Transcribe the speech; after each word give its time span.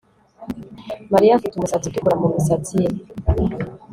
Mariya 1.13 1.33
afite 1.35 1.53
umusatsi 1.55 1.85
utukura 1.87 2.19
mumisatsi 2.21 2.73
ye 2.83 2.89